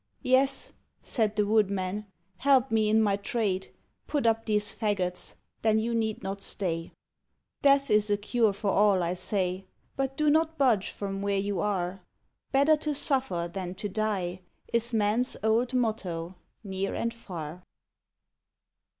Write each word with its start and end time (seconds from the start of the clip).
"Yes," 0.23 0.73
said 1.03 1.35
the 1.35 1.45
Woodman, 1.45 2.07
"help 2.37 2.71
me 2.71 2.89
in 2.89 3.03
my 3.03 3.17
trade. 3.17 3.71
Put 4.07 4.25
up 4.25 4.47
these 4.47 4.73
faggots 4.73 5.35
then 5.61 5.77
you 5.77 5.93
need 5.93 6.23
not 6.23 6.41
stay." 6.41 6.91
Death 7.61 7.91
is 7.91 8.09
a 8.09 8.17
cure 8.17 8.51
for 8.51 8.71
all, 8.71 9.15
say 9.15 9.57
I, 9.57 9.63
But 9.95 10.17
do 10.17 10.31
not 10.31 10.57
budge 10.57 10.89
from 10.89 11.21
where 11.21 11.37
you 11.37 11.59
are; 11.59 12.01
Better 12.51 12.77
to 12.77 12.95
suffer 12.95 13.47
than 13.53 13.75
to 13.75 13.87
die, 13.87 14.41
Is 14.73 14.91
man's 14.91 15.37
old 15.43 15.71
motto, 15.75 16.33
near 16.63 16.95
and 16.95 17.13
far. 17.13 17.61